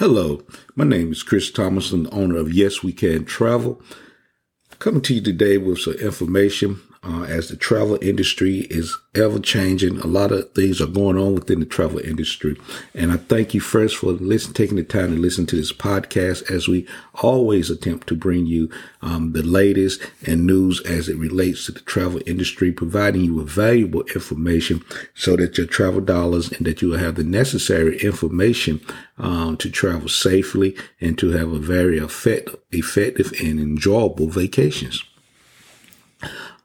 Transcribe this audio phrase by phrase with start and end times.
[0.00, 0.40] Hello,
[0.74, 3.82] my name is Chris Thomason, owner of Yes We Can Travel.
[4.78, 9.98] Coming to you today with some information uh, as the travel industry is ever changing.
[10.00, 12.60] A lot of things are going on within the travel industry.
[12.94, 16.50] And I thank you first for listen, taking the time to listen to this podcast
[16.50, 16.86] as we
[17.22, 18.70] always attempt to bring you
[19.00, 23.48] um, the latest and news as it relates to the travel industry, providing you with
[23.48, 28.80] valuable information so that your travel dollars and that you will have the necessary information
[29.16, 35.02] um, to travel safely and to have a very effective, effective and enjoyable vacations.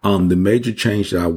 [0.05, 1.27] Um, the major change that I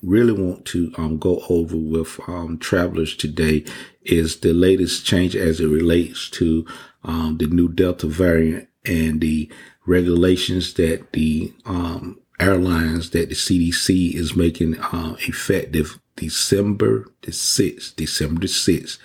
[0.00, 3.64] really want to um, go over with um, travelers today
[4.04, 6.64] is the latest change as it relates to
[7.02, 9.50] um, the new Delta variant and the
[9.86, 17.96] regulations that the um, airlines that the CDC is making uh, effective December the 6th,
[17.96, 18.98] December the 6th.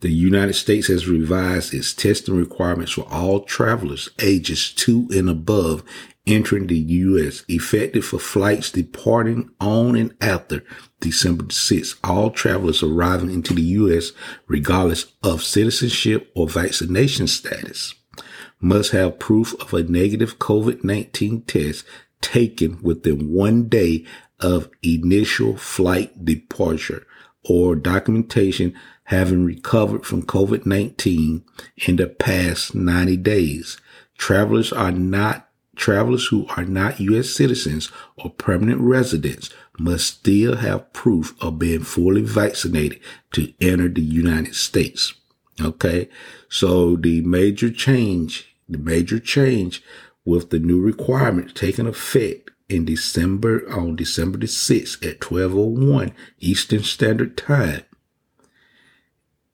[0.00, 5.84] The United States has revised its testing requirements for all travelers ages two and above
[6.26, 7.44] entering the U.S.
[7.48, 10.64] effective for flights departing on and after
[11.00, 11.96] December 6th.
[12.02, 14.12] All travelers arriving into the U.S.,
[14.46, 17.94] regardless of citizenship or vaccination status,
[18.60, 21.84] must have proof of a negative COVID-19 test
[22.20, 24.04] taken within one day
[24.40, 27.06] of initial flight departure
[27.44, 31.42] or documentation having recovered from COVID-19
[31.86, 33.76] in the past 90 days.
[34.16, 37.30] Travelers are not Travelers who are not U.S.
[37.30, 43.00] citizens or permanent residents must still have proof of being fully vaccinated
[43.32, 45.14] to enter the United States.
[45.60, 46.08] Okay.
[46.48, 49.82] So the major change, the major change
[50.24, 56.82] with the new requirement taking effect in December, on December the 6th at 1201 Eastern
[56.82, 57.82] Standard Time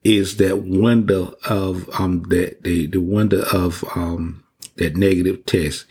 [0.02, 4.44] is that window of, um, that the, the window of, um,
[4.76, 5.84] that negative test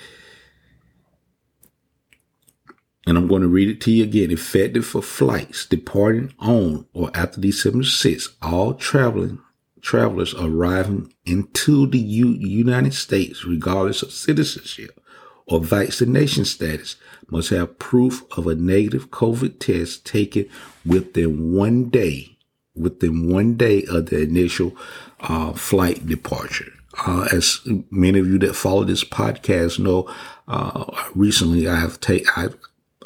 [3.09, 4.29] and I'm going to read it to you again.
[4.29, 9.39] Effective for flights departing on or after December 6th, all traveling
[9.81, 15.01] travelers arriving into the U- United States, regardless of citizenship
[15.47, 16.97] or vaccination status,
[17.31, 20.47] must have proof of a negative COVID test taken
[20.85, 22.37] within one day,
[22.75, 24.75] within one day of the initial
[25.21, 26.71] uh, flight departure.
[27.07, 30.07] Uh, as many of you that follow this podcast know,
[30.47, 30.85] uh,
[31.15, 32.53] recently I have taken,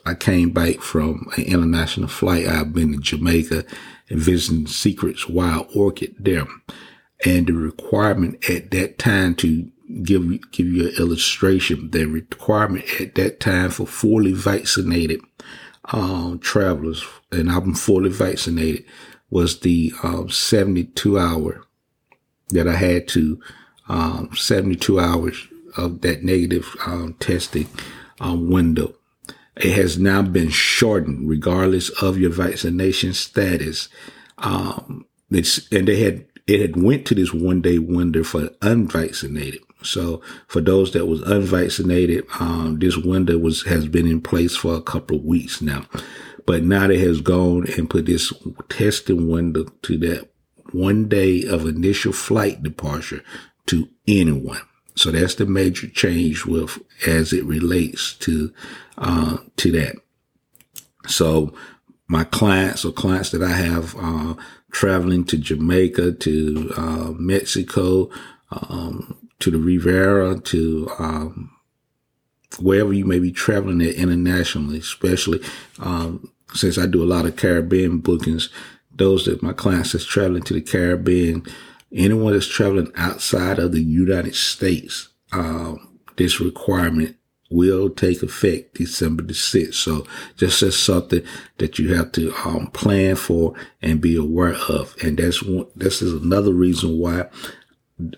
[0.05, 2.47] I came back from an international flight.
[2.47, 3.65] I've been to Jamaica
[4.09, 6.45] and visiting Secrets Wild Orchid there.
[7.25, 9.71] And the requirement at that time to
[10.01, 15.21] give, give you an illustration, the requirement at that time for fully vaccinated,
[15.85, 18.85] um, travelers, and I'm fully vaccinated,
[19.29, 21.63] was the, um, 72 hour
[22.49, 23.39] that I had to,
[23.87, 25.47] um, 72 hours
[25.77, 27.67] of that negative, um, testing,
[28.19, 28.95] um, window.
[29.55, 33.89] It has now been shortened regardless of your vaccination status.
[34.39, 39.61] Um, it's, and they had, it had went to this one day wonder for unvaccinated.
[39.83, 44.75] So for those that was unvaccinated, um, this window was, has been in place for
[44.75, 45.85] a couple of weeks now.
[46.45, 48.33] But now it has gone and put this
[48.69, 50.29] testing window to that
[50.71, 53.23] one day of initial flight departure
[53.67, 54.61] to anyone.
[54.95, 58.53] So that's the major change with as it relates to
[58.97, 59.95] uh, to that.
[61.07, 61.53] So
[62.07, 64.35] my clients or clients that I have uh,
[64.71, 68.09] traveling to Jamaica, to uh, Mexico,
[68.51, 71.51] um, to the Riviera, to um,
[72.59, 75.41] wherever you may be traveling at internationally, especially
[75.79, 78.49] um, since I do a lot of Caribbean bookings.
[78.95, 81.47] Those that my clients that's traveling to the Caribbean
[81.93, 87.15] anyone that's traveling outside of the United States, um, this requirement
[87.53, 89.75] will take effect December the 6th.
[89.75, 90.05] So
[90.35, 91.23] just as something
[91.57, 94.95] that you have to um, plan for and be aware of.
[95.03, 97.27] And that's one, this is another reason why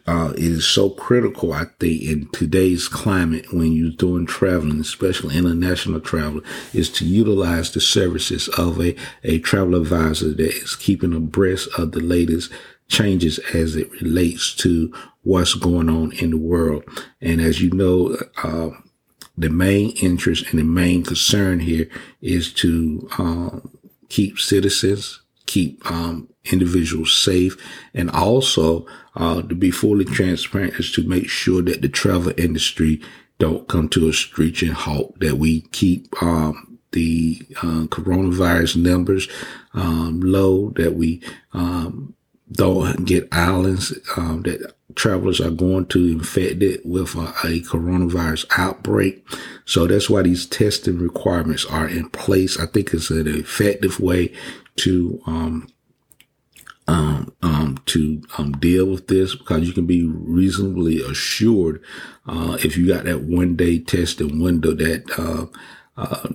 [0.08, 5.38] uh, it is so critical, I think, in today's climate when you're doing traveling, especially
[5.38, 6.42] international travel,
[6.74, 11.92] is to utilize the services of a, a travel advisor that is keeping abreast of
[11.92, 12.52] the latest
[12.88, 14.94] changes as it relates to
[15.24, 16.84] what's going on in the world.
[17.20, 18.70] And as you know, uh,
[19.38, 21.88] the main interest and the main concern here
[22.22, 23.60] is to uh,
[24.10, 27.58] keep citizens, keep um, individuals safe,
[27.94, 28.86] and also
[29.16, 33.02] uh, to be fully transparent is to make sure that the travel industry
[33.38, 35.20] don't come to a screeching halt.
[35.20, 39.28] That we keep um, the uh, coronavirus numbers
[39.74, 40.70] um, low.
[40.72, 41.22] That we
[41.54, 42.15] um,
[42.52, 49.28] don't get islands um, that travelers are going to infected with a, a, coronavirus outbreak.
[49.66, 52.60] So that's why these testing requirements are in place.
[52.60, 54.32] I think it's an effective way
[54.78, 55.68] to um,
[56.88, 61.82] um, um, to um, deal with this because you can be reasonably assured
[62.28, 65.48] uh, if you got that one day testing window that uh,
[65.98, 66.28] uh,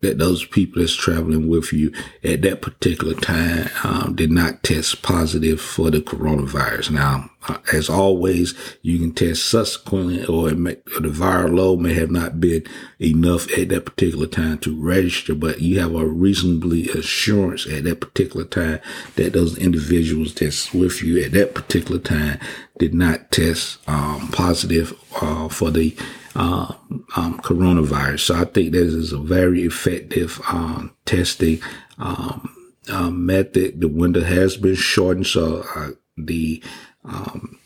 [0.00, 1.92] that those people that's traveling with you
[2.22, 6.90] at that particular time um, did not test positive for the coronavirus.
[6.90, 11.94] Now, uh, as always, you can test subsequently, or, may, or, the viral load may
[11.94, 12.64] have not been
[13.00, 18.00] enough at that particular time to register, but you have a reasonably assurance at that
[18.00, 18.80] particular time
[19.16, 22.38] that those individuals that's with you at that particular time
[22.78, 25.96] did not test um, positive uh, for the
[26.34, 26.74] uh,
[27.16, 28.20] um, coronavirus.
[28.20, 31.60] So I think this is a very effective um, testing
[31.98, 32.54] um,
[32.88, 33.80] uh, method.
[33.80, 36.62] The window has been shortened, so uh, the
[37.04, 37.58] um,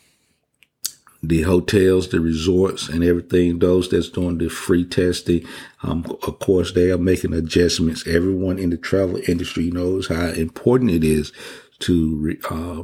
[1.22, 5.44] the hotels, the resorts, and everything, those that's doing the free testing,
[5.82, 8.06] um, of course, they are making adjustments.
[8.06, 11.32] Everyone in the travel industry knows how important it is
[11.80, 12.82] to uh,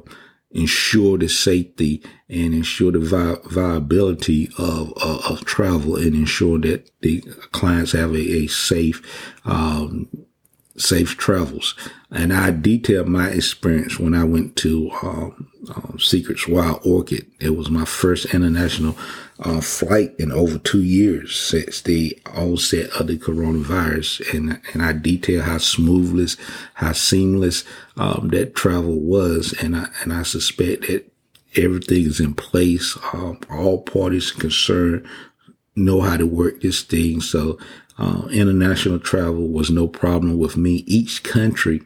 [0.54, 7.20] ensure the safety and ensure the vi- viability of, of, travel and ensure that the
[7.50, 9.02] clients have a, a safe,
[9.44, 10.08] um,
[10.76, 11.74] safe travels.
[12.10, 17.26] And I detailed my experience when I went to um, um, Secrets Wild Orchid.
[17.40, 18.96] It was my first international
[19.40, 24.34] uh, flight in over two years since the onset of the coronavirus.
[24.34, 26.36] And, and I detail how smoothless,
[26.74, 27.64] how seamless
[27.96, 29.54] um, that travel was.
[29.60, 31.10] And I, and I suspect that
[31.56, 32.96] everything is in place.
[33.12, 35.06] Um, all parties concerned
[35.76, 37.20] know how to work this thing.
[37.20, 37.58] So
[37.98, 40.84] uh, international travel was no problem with me.
[40.86, 41.82] Each country,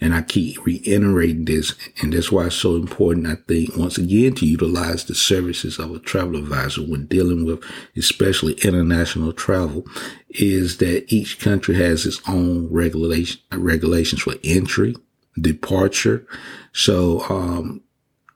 [0.00, 4.34] and I keep reiterating this, and that's why it's so important, I think, once again,
[4.34, 7.62] to utilize the services of a travel advisor when dealing with
[7.96, 9.86] especially international travel,
[10.28, 14.94] is that each country has its own regulation, regulations for entry,
[15.40, 16.26] departure.
[16.72, 17.82] So, um,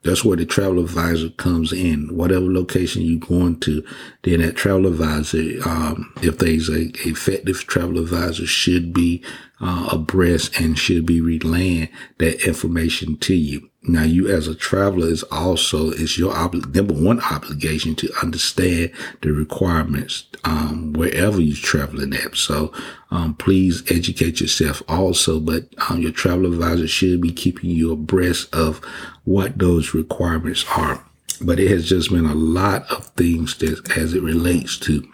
[0.03, 2.15] that's where the travel advisor comes in.
[2.15, 3.85] Whatever location you're going to,
[4.23, 9.23] then that travel advisor, um, if there's a, a, effective travel advisor, should be
[9.61, 11.87] uh, abreast and should be relaying
[12.17, 13.69] that information to you.
[13.83, 18.91] Now, you as a traveler is also is your number one obligation to understand
[19.21, 22.35] the requirements um, wherever you're traveling at.
[22.35, 22.71] So,
[23.09, 25.39] um, please educate yourself also.
[25.39, 28.83] But um, your travel advisor should be keeping you abreast of
[29.23, 31.03] what those requirements are.
[31.41, 35.11] But it has just been a lot of things that as it relates to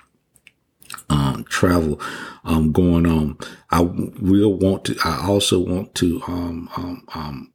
[1.10, 2.00] um, travel
[2.44, 3.38] um, going on.
[3.70, 4.98] I will want to.
[5.04, 7.54] I also want to um, um, um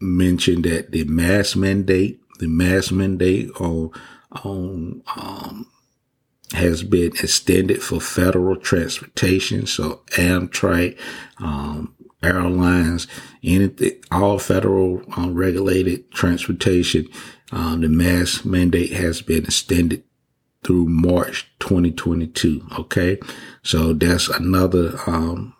[0.00, 3.90] mention that the mask mandate, the mask mandate on
[4.44, 5.66] on um,
[6.54, 9.66] has been extended for federal transportation.
[9.66, 10.98] So Amtrak,
[11.38, 13.06] um, airlines,
[13.42, 17.08] anything, all federal um, regulated transportation,
[17.52, 20.04] um, the mask mandate has been extended
[20.64, 22.66] through March 2022.
[22.78, 23.18] Okay.
[23.62, 25.54] So that's another, um,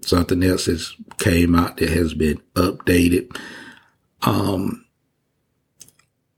[0.00, 3.36] something else that's came out that has been updated.
[4.22, 4.86] Um,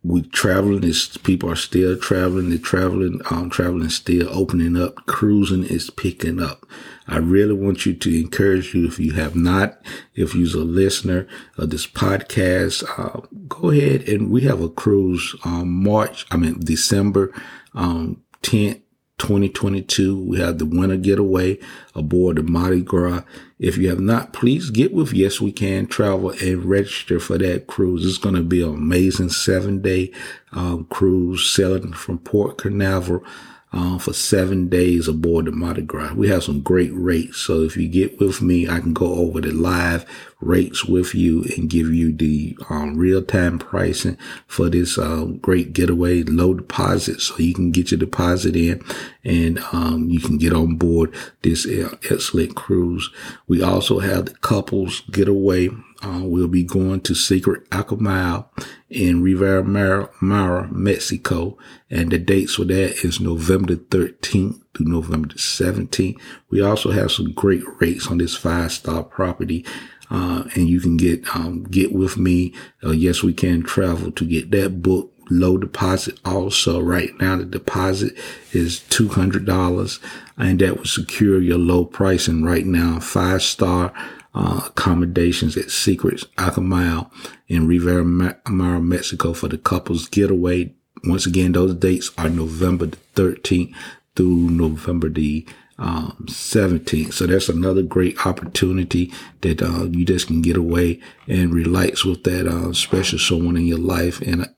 [0.05, 2.51] we traveling is people are still traveling.
[2.51, 4.95] They're traveling, um, traveling still opening up.
[5.07, 6.65] Cruising is picking up.
[7.09, 9.81] I really want you to encourage you if you have not,
[10.15, 15.35] if you're a listener of this podcast, uh, go ahead and we have a cruise
[15.45, 17.33] um, March, I mean December
[17.75, 18.83] um, 10th
[19.19, 20.17] 2022.
[20.17, 21.59] We have the winter getaway
[21.95, 23.23] aboard the Mardi Gras.
[23.59, 27.67] If you have not, please get with Yes We Can Travel and register for that
[27.67, 28.07] cruise.
[28.07, 30.13] It's going to be an amazing seven day
[30.53, 33.25] um, cruise sailing from Port Canaveral
[33.73, 36.15] uh, for seven days aboard the Mardi Gras.
[36.15, 37.39] We have some great rates.
[37.39, 40.07] So if you get with me, I can go over the live
[40.41, 45.73] rates with you and give you the um, real time pricing for this uh, great
[45.73, 47.21] getaway, low deposit.
[47.21, 48.83] So you can get your deposit in
[49.25, 53.11] and um, you can get on board this uh, excellent cruise.
[53.49, 55.71] We also have the couples getaway
[56.03, 58.47] uh, we'll be going to Secret Akumal
[58.89, 61.59] in Riviera Maya, Mexico.
[61.91, 66.21] And the dates for that is November 13th through November 17th.
[66.51, 69.65] We also have some great rates on this five star property.
[70.11, 72.55] Uh, and you can get, um, get with me.
[72.83, 77.45] Uh, yes, we can travel to get that book low deposit also right now the
[77.45, 78.17] deposit
[78.53, 80.01] is $200
[80.39, 83.93] and that will secure your low pricing right now five star
[84.35, 87.11] uh, accommodations at Secrets Akumal
[87.49, 90.75] in Riviera Maya, Mexico for the couple's getaway.
[91.05, 93.75] once again, those dates are November the 13th
[94.15, 95.47] through November the
[95.79, 97.13] um, 17th.
[97.13, 102.25] So that's another great opportunity that uh, you just can get away and relax with
[102.25, 104.21] that uh, special someone in your life.
[104.21, 104.53] And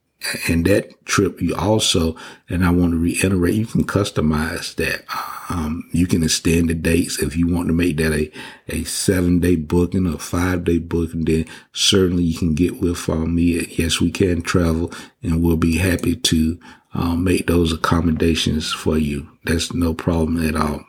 [0.49, 2.15] and that trip, you also,
[2.49, 5.05] and I want to reiterate, you can customize that.
[5.49, 8.31] Um, you can extend the dates if you want to make that a,
[8.69, 11.25] a seven day booking or five day booking.
[11.25, 15.79] Then certainly you can get with uh, me Yes We Can Travel, and we'll be
[15.79, 16.61] happy to
[16.95, 19.29] um, make those accommodations for you.
[19.45, 20.85] That's no problem at all.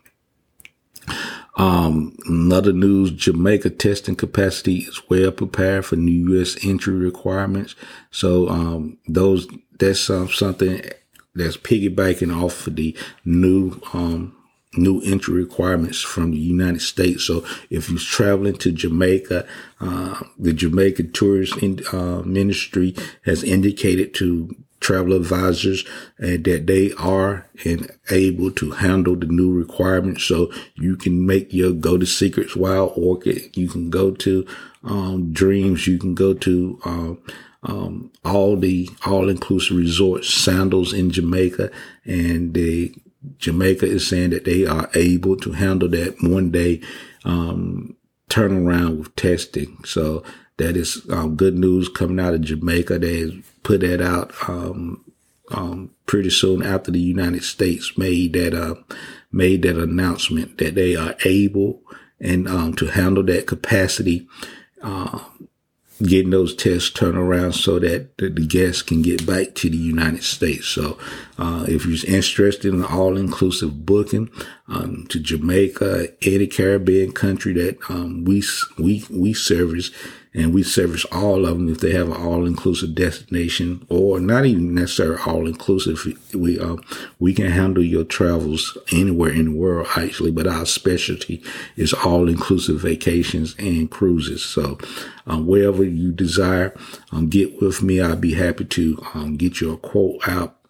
[1.57, 6.57] Um, another news, Jamaica testing capacity is well prepared for new U.S.
[6.65, 7.75] entry requirements.
[8.09, 10.81] So, um, those, that's um, something
[11.35, 14.35] that's piggybacking off of the new, um,
[14.77, 17.25] new entry requirements from the United States.
[17.25, 19.45] So if you're traveling to Jamaica,
[19.79, 25.85] uh, the Jamaica Tourist in, uh, Ministry has indicated to travel advisors
[26.17, 30.23] and that they are and able to handle the new requirements.
[30.25, 33.55] So you can make your go to Secrets Wild Orchid.
[33.55, 34.45] You can go to,
[34.83, 35.87] um, Dreams.
[35.87, 37.19] You can go to, um,
[37.63, 41.69] um, all the all inclusive resorts, sandals in Jamaica
[42.05, 42.93] and the
[43.37, 46.81] Jamaica is saying that they are able to handle that one day,
[47.23, 47.95] um,
[48.29, 49.77] turnaround with testing.
[49.85, 50.23] So
[50.57, 52.99] that is um, good news coming out of Jamaica.
[52.99, 55.03] They put that out um,
[55.51, 58.75] um, pretty soon after the United States made that uh,
[59.31, 61.81] made that announcement that they are able
[62.19, 64.27] and um, to handle that capacity,
[64.83, 65.19] uh,
[66.03, 69.77] getting those tests turned around so that the, the, guests can get back to the
[69.77, 70.67] United States.
[70.67, 70.97] So,
[71.37, 74.29] uh, if you're interested in an all-inclusive booking
[74.67, 78.43] um, to Jamaica, any Caribbean country that um, we
[78.77, 79.91] we we service
[80.33, 84.73] and we service all of them if they have an all-inclusive destination or not even
[84.73, 86.17] necessarily all-inclusive.
[86.33, 86.77] We uh,
[87.19, 91.43] we can handle your travels anywhere in the world actually, but our specialty
[91.75, 94.43] is all-inclusive vacations and cruises.
[94.43, 94.77] So
[95.27, 96.75] um, wherever you desire,
[97.11, 97.99] um, get with me.
[97.99, 100.60] I'll be happy to um, get you a quote out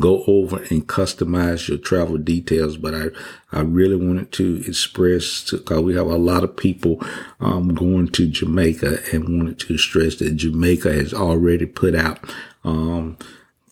[0.00, 2.76] go over and customize your travel details.
[2.76, 3.06] But I,
[3.52, 7.00] I really wanted to express because we have a lot of people
[7.40, 12.18] um, going to Jamaica and wanted to stress that Jamaica has already put out
[12.64, 13.16] um,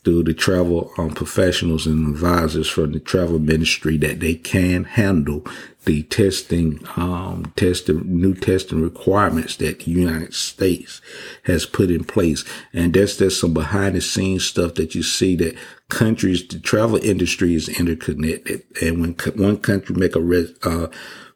[0.04, 5.44] through the travel um, professionals and advisors from the travel ministry that they can handle
[5.84, 11.00] the testing, um, testing, new testing requirements that the United States
[11.44, 12.44] has put in place.
[12.72, 15.56] And that's, that's some behind the scenes stuff that you see that
[15.88, 18.62] countries, the travel industry is interconnected.
[18.80, 20.88] And when one country make a, res, uh,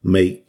[0.03, 0.46] make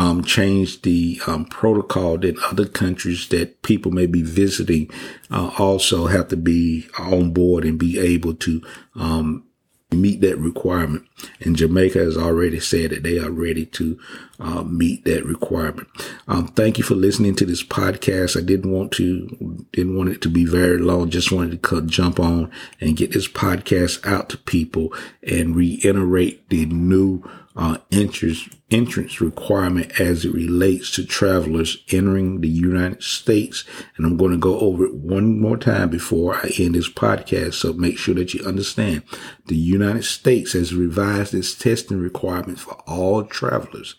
[0.00, 4.90] um, change the um, protocol that other countries that people may be visiting
[5.30, 8.62] uh, also have to be on board and be able to
[8.94, 9.44] um,
[9.92, 11.06] meet that requirement.
[11.40, 14.00] And Jamaica has already said that they are ready to
[14.38, 15.86] uh, meet that requirement.
[16.26, 18.40] Um, thank you for listening to this podcast.
[18.40, 21.10] I didn't want to, didn't want it to be very long.
[21.10, 26.48] Just wanted to cut, jump on and get this podcast out to people and reiterate
[26.48, 27.22] the new
[27.56, 33.64] uh, entrance, entrance requirement as it relates to travelers entering the United States.
[33.96, 37.54] And I'm going to go over it one more time before I end this podcast.
[37.54, 39.02] So make sure that you understand
[39.46, 43.96] the United States has revised its testing requirements for all travelers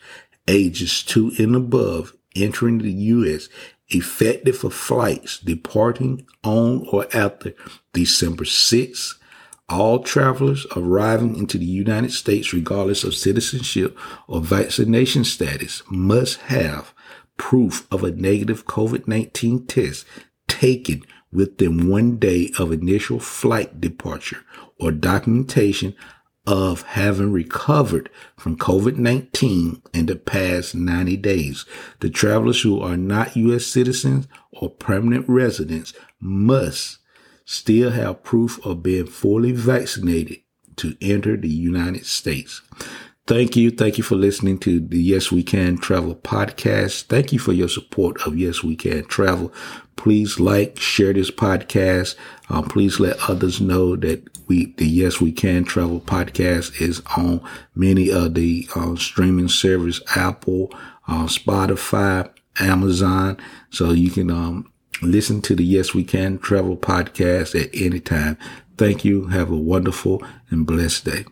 [0.47, 3.49] ages two and above entering the U.S.
[3.89, 7.53] effective for flights departing on or after
[7.93, 9.15] December 6th,
[9.71, 13.97] all travelers arriving into the United States, regardless of citizenship
[14.27, 16.93] or vaccination status, must have
[17.37, 20.05] proof of a negative COVID-19 test
[20.47, 24.43] taken within one day of initial flight departure
[24.79, 25.95] or documentation
[26.47, 31.65] of having recovered from COVID-19 in the past 90 days.
[31.99, 33.65] The travelers who are not U.S.
[33.65, 36.97] citizens or permanent residents must
[37.51, 40.37] still have proof of being fully vaccinated
[40.77, 42.61] to enter the United States.
[43.27, 43.71] Thank you.
[43.71, 47.03] Thank you for listening to the Yes We Can Travel podcast.
[47.03, 49.53] Thank you for your support of Yes We Can Travel.
[49.97, 52.15] Please like, share this podcast.
[52.49, 57.41] Um, please let others know that we, the Yes We Can Travel podcast is on
[57.75, 60.73] many of the uh, streaming service, Apple,
[61.05, 62.29] uh, Spotify,
[62.59, 63.37] Amazon.
[63.71, 64.70] So you can, um,
[65.01, 68.37] Listen to the Yes We Can Travel podcast at any time.
[68.77, 69.27] Thank you.
[69.27, 71.25] Have a wonderful and blessed day.